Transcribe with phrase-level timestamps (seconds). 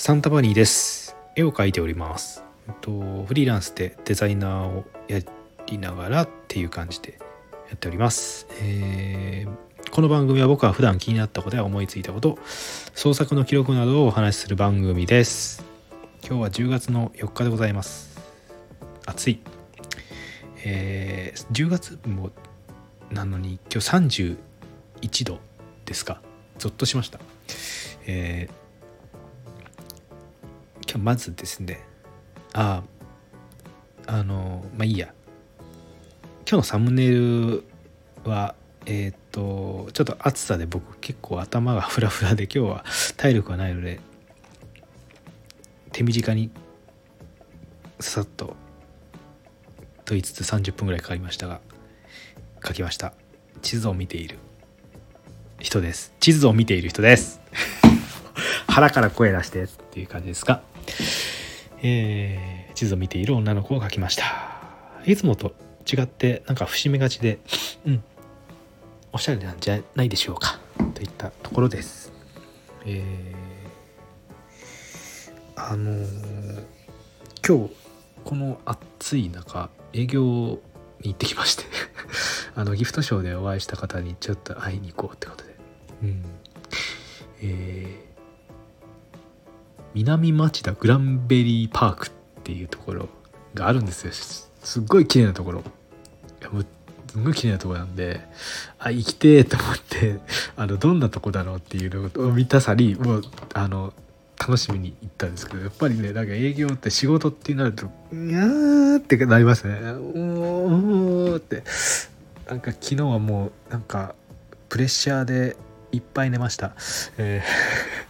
[0.00, 1.16] サンタバニーです。
[1.34, 2.44] 絵を描いております。
[2.68, 5.18] えっとフリーランスでデザイナーをや
[5.66, 7.18] りながらっていう感じで
[7.68, 12.38] やっております、えーこの番組は僕は普段気になったことや思いついたこと
[12.94, 15.64] 創作の記録などをお話しする番組です。
[16.24, 18.20] 今日は10月の4日でございます。
[19.04, 19.40] 暑い。
[20.64, 22.30] えー10月も
[23.10, 24.36] なのに今日
[25.00, 25.40] 31度
[25.86, 26.20] ですか。
[26.58, 27.18] ゾッとしました。
[28.06, 28.67] えー
[30.98, 31.84] まずですね
[32.52, 32.82] あ
[34.06, 35.12] ああのまあいいや。
[36.50, 37.64] 今日のサムネイル
[38.24, 38.54] は
[38.86, 42.84] えーっとちょっと暑さで僕結構頭がフラフラで今日は
[43.18, 44.00] 体力がないので
[45.92, 46.50] 手短に
[48.00, 48.46] さっと
[50.06, 51.60] と言いつつ30分ぐらいかかりましたが
[52.66, 53.12] 書きました。
[53.60, 54.38] 地図を見ている
[55.60, 56.14] 人です。
[56.18, 57.40] 地図を見ている人です。
[58.68, 60.62] 腹から声出してっていう感じですが
[61.82, 64.24] えー地図を見ている女の子を描きました。
[65.04, 65.52] いつもと
[65.90, 67.38] 違ってなんか節目がちで
[67.86, 68.04] うん
[69.12, 70.60] おしゃれなんじゃないでしょうか。
[70.94, 72.12] といったところです。
[72.86, 73.38] えー
[75.56, 76.64] あのー
[77.46, 77.74] 今日
[78.24, 80.58] この暑い中営業に
[81.04, 81.64] 行ってきまして
[82.54, 85.56] あのギフトショーでお会いした方にちょっと会いに行こうってことで。
[86.02, 86.24] うん。
[87.42, 88.07] えー
[89.98, 92.10] 南町田グランベリーパークっ
[92.44, 93.08] ていうところ
[93.54, 94.12] があるんですよ。
[94.12, 95.60] すすっごい綺麗なところ。
[95.60, 96.66] いやもう
[97.10, 98.20] すごい綺麗なところなんで
[98.78, 100.20] あ行きてーと思って
[100.56, 103.22] あのどんなとこだろうっていうのを見たさにもう
[103.54, 103.92] あの
[104.38, 111.64] 楽しみに行ったんですけどやっぱりねなんか営業って仕事ってなると「にゃー」ってなりますね「うーん」って。
[112.48, 114.14] なんか昨日はもうなんか
[114.70, 115.56] プレッシャーで
[115.92, 116.74] いっぱい寝ました、
[117.18, 118.07] えー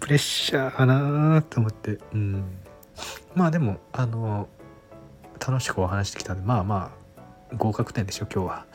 [0.00, 1.98] プレッシャーかなと思って。
[2.12, 2.44] うん。
[3.34, 4.48] まあでもあの
[5.46, 6.92] 楽しくお話してきたんでまあま
[7.52, 8.66] あ合格点でしょ今日は。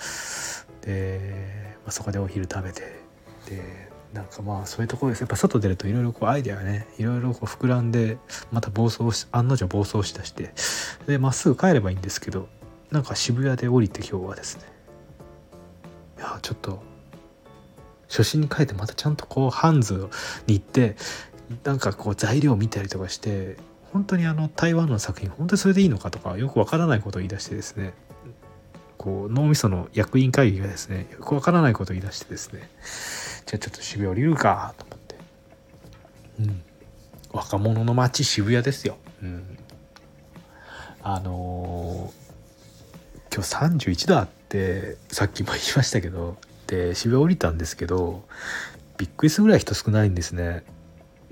[0.81, 2.99] で、まあ、そこでお昼食べて。
[3.47, 5.21] でなんかまあそういうところです。
[5.21, 8.17] やっぱ外出るといろいろこうアイデアがねいろいろ膨らんで
[8.51, 10.53] また暴走し案の定暴走しだして。
[11.07, 12.47] でまっすぐ帰ればいいんですけど
[12.91, 14.63] なんか渋谷で降りて今日はですね。
[16.17, 16.81] いやちょっと
[18.09, 20.09] 初心に帰ってまたちゃんとこうハンズ
[20.47, 20.95] に行って
[21.63, 23.57] なんかこう材料を見たりとかして
[23.93, 27.93] 本当にあの台湾の作品本当にそれでいいのかとかよくわからないことを言い出してですね。
[28.97, 32.69] こう脳みその役員会議がですねよくわからないことを言い出してですね。
[33.45, 35.15] じゃあちょっと渋谷降りるかと思って。
[36.39, 36.61] うん。
[37.31, 38.97] 若者の街渋谷ですよ。
[39.23, 39.57] うん。
[41.01, 42.29] あのー
[43.31, 46.37] 今日31度あってさっきも言いましたけど
[46.69, 48.23] で渋谷降りたんですけど
[48.97, 50.63] びっくりするぐらい人少ないんですね。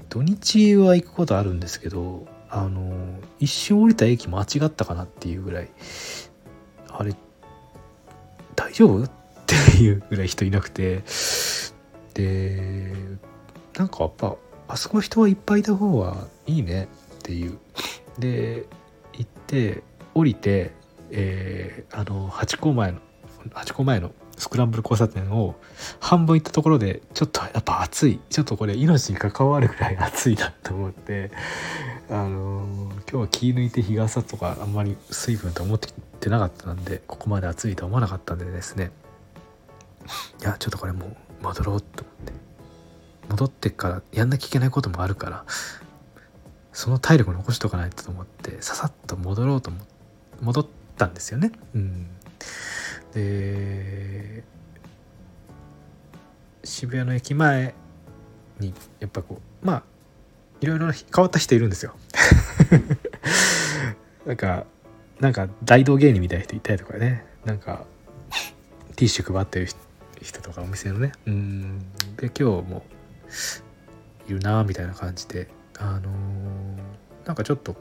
[0.10, 2.94] 土日は行くことあるんですけどあの
[3.40, 5.70] 一瞬降りた駅間違ったかなっていうぐらい
[6.90, 7.14] あれ
[8.56, 9.04] 大丈夫？
[9.06, 9.10] っ
[9.46, 11.04] ていうぐらい人いなくて。
[12.14, 12.92] で
[13.78, 14.36] なんかやっぱ
[14.68, 16.88] あそこ人はいっぱいいた方がいいね
[17.20, 17.60] っていう。
[18.18, 18.66] で
[19.14, 19.84] 行って
[20.16, 20.72] 降りて、
[21.12, 23.00] えーあのハチ公前の
[23.54, 25.56] ハチ公前のスクランブル交差点を
[26.00, 28.20] 半分行ったところでちょっとやっぱ暑い。
[28.30, 31.32] ちょっとこれ命に関わるぐらい暑いなと思って。
[32.10, 38.92] あのー今日は気抜いて日傘とかあんまり水分と思ってってなかったんでここまで暑いと思わなかったんでですね。
[40.42, 41.06] いやちょっとこれも
[41.42, 42.34] う戻ろうと思って。
[43.30, 45.46] 戻ってからやんなきゃいけないこともあるから
[46.72, 49.88] その体力残しとかないとと思ってささっと戻ろうと思って
[50.42, 51.52] 戻ったんですよね。
[51.74, 52.10] うん、
[53.18, 54.44] で
[56.64, 57.74] 渋谷の駅前
[58.60, 59.84] にやっぱこうまあ
[60.62, 61.96] いろいろ変わった人いるんですよ。
[64.26, 64.66] なんか
[65.20, 67.26] なんか大道芸人みたいな人いたりとかね。
[67.46, 67.86] なんか
[68.96, 69.68] ティッシュ配ってる
[70.22, 71.12] 人とかお店のね。
[71.26, 71.80] うん。
[72.18, 72.86] で今日も
[74.28, 75.48] いるなみたいな感じで。
[75.80, 77.76] あのーなんかちょっと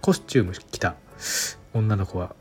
[0.00, 0.94] コスチューム着た
[1.74, 2.36] 女の子は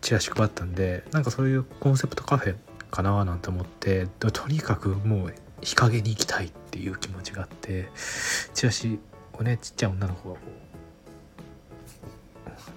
[0.00, 2.56] チラシ配ったんでなんかそういうコンセプトカフェ
[2.90, 7.88] かななんて思ってとにかくもう日陰に行きたいっていう気持ちがあって
[8.54, 8.98] チラシ
[9.34, 10.40] をねちっちゃい女の子がこ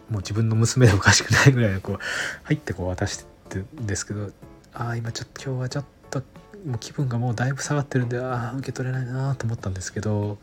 [0.09, 1.99] うもう自分の娘でおかしくないぐらいこう
[2.43, 4.31] 入ってこう渡してるんですけど
[4.73, 6.21] ああ今ちょっと今日はちょっと
[6.65, 10.37] もう気分がもうだいぶ下がってるんでああ受け取れないなと思ったんですけど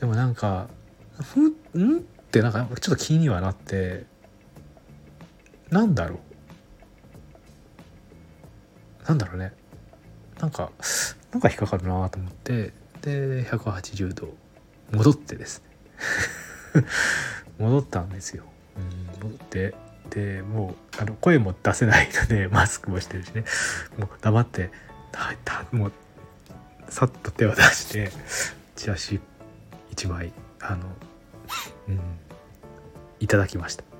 [0.00, 0.68] でもなんか
[1.22, 1.46] ふん
[1.96, 2.00] んっ
[2.30, 4.04] てなんかちょっと気にはなって
[5.70, 6.16] なんだろ
[9.04, 9.52] うなんだろうね
[10.40, 10.70] なんか
[11.32, 12.72] なんか引っかかるなと思って
[13.02, 14.34] で180度
[14.92, 15.62] 戻ってです
[16.74, 16.84] ね
[17.58, 18.44] 戻ったんですよ。
[18.76, 19.74] うん、戻って
[20.10, 23.44] でもうあの声も出せないので マスクもしてるしね
[23.98, 24.70] もう黙って
[25.72, 25.92] もう
[26.88, 28.12] さっと手を出して
[28.76, 29.20] チラシ
[29.94, 30.86] 1枚あの、
[31.88, 32.00] うん、
[33.20, 33.95] いただきました。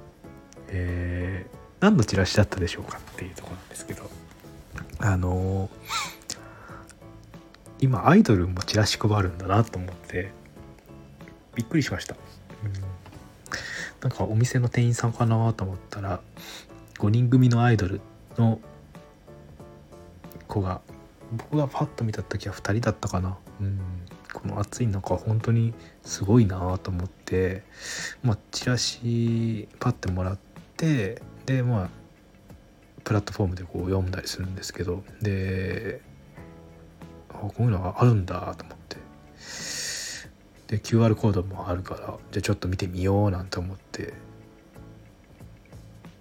[0.69, 4.09] えー、何のチラシだったでしょうかっていうとこなんですけど。
[4.99, 5.69] あの
[7.81, 10.31] 今アイドルもチラシ配るんだなと思って
[11.55, 12.17] びっくりしました、
[12.65, 12.73] うん、
[14.01, 16.21] なんかお店の店員さんかなと思ったら
[16.99, 18.01] 5人組のアイドル
[18.39, 18.61] の
[20.49, 20.81] 子が
[21.33, 23.81] 僕がパッと見た時は2人だったかな、うん、
[24.33, 27.63] この暑い中本当にすごいなと思って
[28.23, 30.45] まあチラシパッてもらって
[30.76, 31.90] てでまあ
[33.05, 36.00] プラットフォームでこう読んだりするんですけどで
[37.28, 38.96] こういうのがあるんだと思って。
[40.67, 44.14] で QR コードもあるからじゃあちょっと見てみようなんて思って。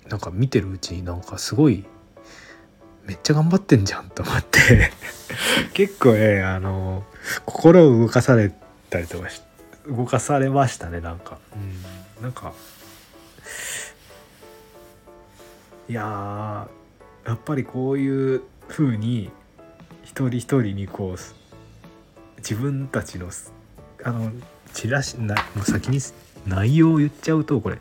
[0.07, 1.83] なんか見てるうちになんかすごい
[3.05, 4.91] めっちゃ頑張ってんじゃんと思って。
[5.73, 7.03] 結構ねあの
[7.45, 8.51] 心を動かされ
[8.89, 9.27] たりとか
[9.87, 11.39] 動かされましたねなんか、
[12.17, 12.53] うん、なんか
[15.87, 16.67] いや
[17.25, 19.29] やっぱりこういう風に
[20.03, 23.29] 一人一人にこう自分たちの
[24.03, 24.31] あの
[24.73, 25.99] チラシなもう先に
[26.47, 27.77] 内容を言っちゃうとこれ。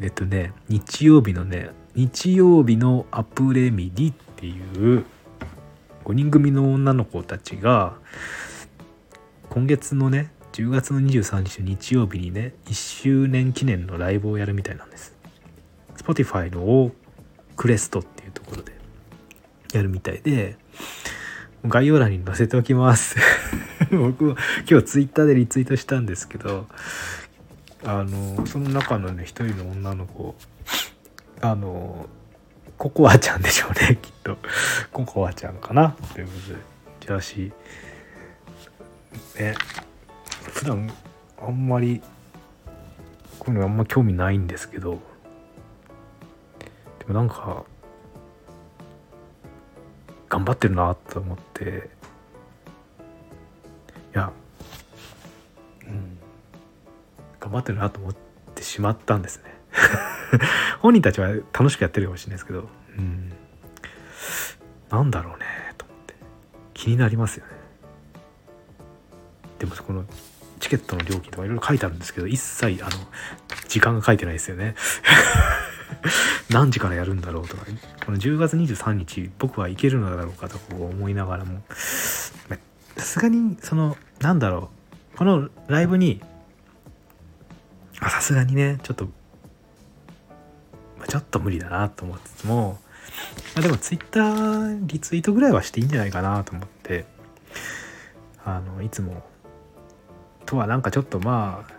[0.00, 5.04] えっとね日曜日のね日曜日のアプレミディっていう
[6.04, 7.94] 5人組の女の子たちが
[9.50, 15.14] 今月のね10月の23日日曜日にね1周年記念のライブをやるみたいなんです。
[15.96, 16.90] Spotify の
[17.56, 18.72] クレストっていうところで
[19.72, 20.56] やるみたいで
[21.66, 23.16] 概要欄に載せておきます。
[23.90, 24.36] 僕も
[24.68, 26.66] 今日ツイッターでリツイートしたんですけど
[27.84, 30.34] あのその中のね一人の女の子
[31.40, 32.08] あの
[32.78, 34.38] ココアちゃんでしょうね きっと。
[34.92, 35.96] ココアちゃんかな？
[36.14, 36.60] ということで
[37.00, 37.52] チラシ
[39.38, 39.54] ね
[40.52, 40.90] 普段
[41.40, 42.00] あんまり
[43.38, 45.00] こういうのあんま興味ないんですけど
[47.12, 47.64] なんか
[50.28, 51.90] 頑張ってるなと思って。
[54.14, 54.32] いや
[55.86, 56.18] うん。
[57.38, 58.14] 頑張ってるなと思っ
[58.54, 59.54] てしまったんですね。
[60.80, 63.32] 本人たちは楽しくやってるかもしれないですけどうん。
[64.90, 65.44] なんだろうね
[65.76, 66.14] と思って。
[66.72, 67.52] 気になりますよね。
[69.58, 70.04] でもこの
[70.60, 72.92] チケットの料金とかいろいろ書いてあるんですけど一切あの
[73.68, 74.74] 時間が書いてないですよね。
[76.50, 77.64] 何時からやるんだろうとか、
[78.04, 81.62] この10月23日僕は行けるのだろうかと思いながらも。
[82.96, 84.70] さすがにそのなんだろ
[85.14, 86.20] うこのライブに
[88.00, 89.08] さすがにねちょっと
[91.08, 92.78] ちょっと無理だなと思ってつも、
[93.54, 97.06] まあ、でもツイッターリツイートぐらいはしていいんじゃないかなと思って。
[98.44, 99.22] あのいつも
[100.46, 101.72] とはなんかちょっとまあ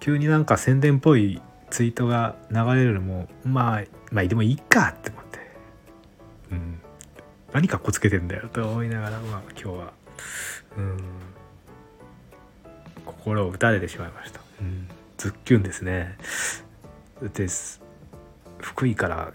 [0.00, 1.40] 急になんか宣伝っぽい
[1.70, 5.38] ツイートが流れるのもまあまあでもいいかって思って。
[6.52, 6.80] うん。
[7.52, 9.92] 何かっこつけてんだよと思いながらまあ今日は。
[10.76, 10.98] うん。
[13.04, 16.16] 心を打たれてしまいました、うん、ズッキュンですね。
[17.34, 17.80] です
[18.58, 19.32] 福井から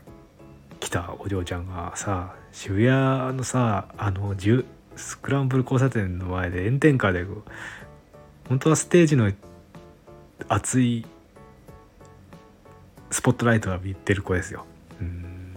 [0.79, 4.35] 来たお嬢ちゃんがさ渋谷のさあの
[4.95, 7.25] スクランブル交差点の前で炎天下で
[8.47, 9.31] 本当はステージの
[10.47, 11.05] 熱い
[13.11, 14.65] スポットライトが浴びてる子ですよ。
[15.01, 15.55] うん。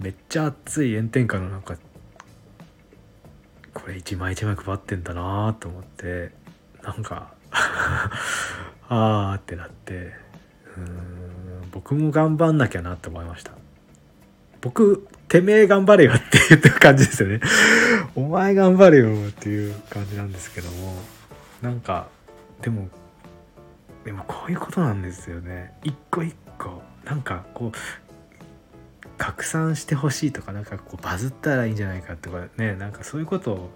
[0.00, 1.76] めっちゃ熱い炎天下の中
[3.72, 6.32] これ一枚一枚配ってんだなと思って
[6.82, 7.32] なんか
[8.88, 10.12] あーってなって
[10.76, 11.70] うん。
[11.70, 13.52] 僕も頑張んなきゃなって思いました。
[14.60, 17.40] 僕てめえ頑張れよって言ってる感じですよね。
[18.14, 20.94] お前頑張れよっていう感じなんですけども
[21.62, 22.08] なんか
[22.60, 22.88] でも
[24.04, 33.70] でもこういうことなんですよね一個一個なんかこう拡散してほしいとかなんかこうバズったらいいんじゃないかとかねなんかそういうことをも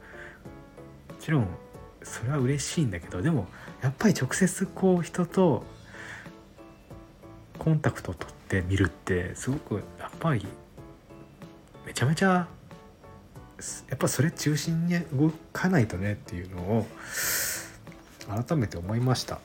[1.21, 1.49] ちろん
[2.02, 3.47] それは嬉しいんだけどでも
[3.83, 5.64] やっぱり直接こう人と
[7.59, 10.47] コンタクトを取ってみるってすごくやっぱり
[11.85, 12.49] めちゃめちゃ
[13.88, 16.87] やっぱそれ中心に動かないとねっていうのを
[18.47, 19.38] 改めて思いました。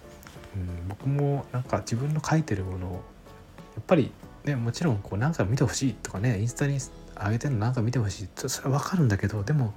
[0.56, 3.00] うん、僕もなんか自分の書いてるものをや
[3.80, 4.12] っぱり
[4.44, 6.80] ねもちろんこう何回も見てほしいとかねインスタに
[7.16, 9.74] 上げてるの何か見てほしいそれは分かるんだけどでも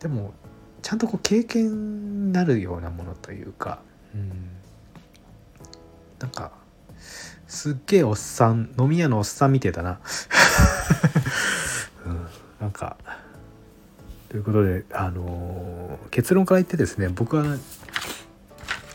[0.00, 0.32] でも
[0.82, 3.80] ちゃんとこう経験になるようなものというか、
[4.14, 4.50] うん、
[6.18, 6.52] なんか
[7.46, 10.00] すっげえおっさん飲み屋のおっさんみてえだな、
[12.06, 12.26] うん、
[12.60, 12.96] なんか
[14.28, 17.44] ということであのー、結論から言ってですね僕は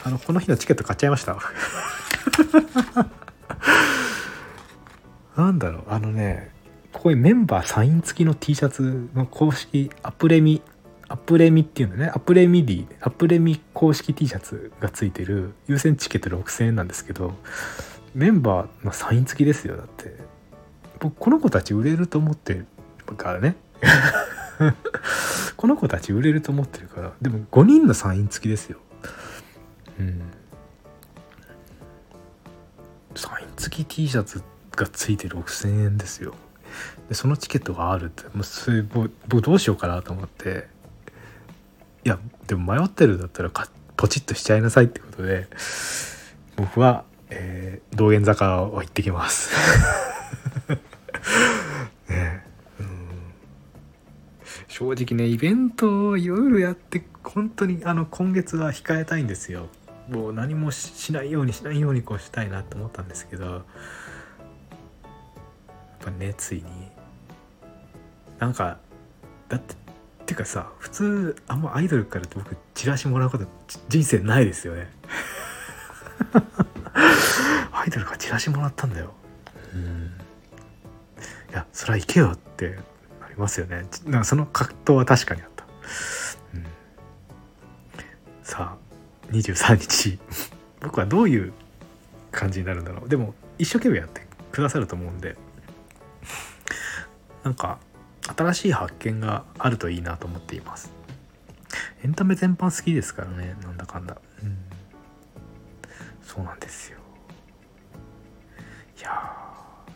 [0.03, 1.37] あのこの日のチケット買っちゃいました。
[5.37, 5.83] なんだろう。
[5.87, 6.51] あのね
[6.91, 10.61] ここにメンバーサイン付きの T シャツの公式アプレミ
[11.07, 12.11] アプレミっていうのね。
[12.13, 17.35] アプレミディアプレミ公式 T シャツが付いてる優先チケット6000円なんですけど
[18.13, 20.15] メンバーのサイン付きですよだって。
[20.99, 22.67] 僕この子たち売れると思ってる。
[23.17, 23.55] からね。
[25.57, 28.79] この子たち売れると思ってるからでも5人のサイン付きですよ。
[30.03, 30.21] うん。
[33.15, 34.43] サイン付き T シャツ
[34.75, 36.33] がついて6,000円ですよ。
[37.07, 40.67] でそのチケットがあるってもうそれ僕どうしようかなと思って。
[42.05, 45.47] いやでも迷ってるんだったらかポチッとしちゃいなさいってことで
[46.57, 49.51] 僕は、えー、道玄坂を行ってきます。
[52.09, 52.43] ね
[54.67, 59.69] 正直ねイベントをいろいろやって本当にあの今月は控えたいんですよ。
[60.09, 63.63] もう何もしないようにしないようにこうしたいなと思ったんですけどやっ
[66.01, 66.63] ぱねついに。
[68.39, 68.79] なんか
[69.47, 69.75] だって
[70.23, 73.45] っていうかさ普通あんまアイドルからって僕チラシもらうこと
[73.89, 74.89] 人生ないですよね。
[77.71, 79.13] アイドルからチラシもらったんだよ。
[79.73, 80.11] うん。
[81.51, 82.79] いやそりゃ行けよって
[83.19, 83.85] なりますよね。
[84.05, 85.65] なんかその葛藤は確かにあった、
[86.53, 86.65] うん、
[88.43, 88.92] さあ
[89.33, 90.19] 23日。
[90.81, 91.53] 僕はどういう
[92.31, 93.09] 感じになるんだろう。
[93.09, 95.35] でも一生懸命やってくださると思うんで。
[97.43, 97.79] なんか
[98.37, 100.91] 新しい発見があるといいなと思っています。
[102.03, 103.55] エンタメ全般好きですからね。
[103.63, 104.17] なんだかんだ。
[104.41, 104.57] うん。
[106.21, 106.99] そうなんですよ。
[108.99, 109.33] いや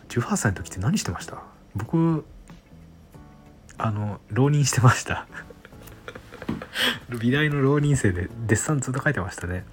[0.10, 1.42] 18歳の時って何してました？
[1.76, 2.26] 僕
[3.78, 5.28] あの浪人してました。
[7.10, 9.66] 美大の浪人生でデッサンずっと書いてましたね。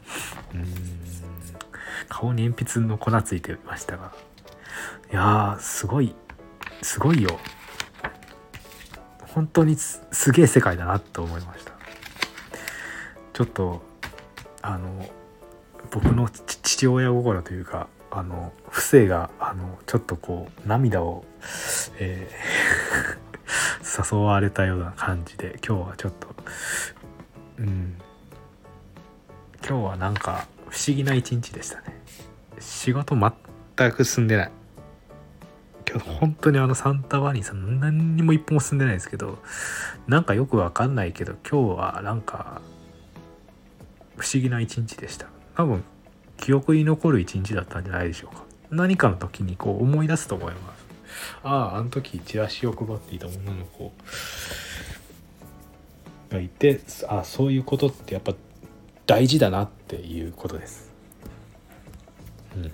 [0.55, 0.65] うん。
[2.09, 4.13] 顔に鉛筆の粉ついてましたが。
[5.13, 6.15] いやーすごい
[6.83, 7.39] すごいよ。
[9.35, 11.73] 本当にすげえ世界だなと思いました。
[13.33, 13.83] ちょっと
[14.63, 15.09] あの
[15.91, 21.25] 僕の父親心というかあの不正があのちょっとこう涙を、
[21.99, 23.14] えー、
[23.97, 26.35] 誘われたような感じで今日はちょっと
[27.59, 27.95] うん。
[29.67, 32.03] 今日はなんか不思議な一日でしたね。
[32.59, 34.51] 仕事全く進んでない。
[35.89, 39.39] 今日本当にあのサンタバニーさん何にも一歩も進んでないですけど
[40.09, 42.63] なんかよくわかんないけど今日はなんか
[44.17, 45.27] 不思議な一日でした。
[45.57, 45.85] 多分
[46.37, 48.45] 記憶に残る一日だったんじゃないでしょうか。
[48.71, 50.84] 何かの時にこう思い出すと思います。
[51.43, 53.93] あああの時チラシを配っていた女の子
[56.31, 58.35] がいてああそういうことってやっぱ
[59.07, 60.93] 大事だなっていうことです。
[62.57, 62.73] うん。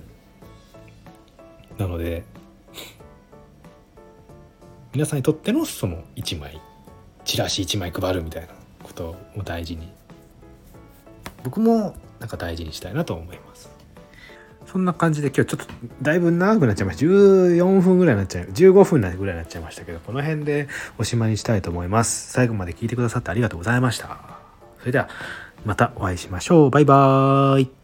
[1.78, 2.24] なので
[4.92, 6.60] 皆さんにとってのその1枚
[7.24, 8.48] チラシ1枚配るみたいな
[8.82, 9.88] ことを大事に
[11.44, 13.79] 僕もなんか大事にしたいなと思います。
[14.72, 15.72] そんな感じで今日ちょっと
[16.02, 17.06] だいぶ長くなっちゃいました。
[17.06, 22.30] 14分ぐらいになっちゃう15分ぐらいになっちゃいましたけどこの辺でおしまいにしたいと思います。
[22.32, 24.38] 最後まで聞いてくださってありがとうございました。
[24.78, 25.08] それでは
[25.64, 26.70] またお会いしましょう。
[26.70, 27.79] バイバーイ。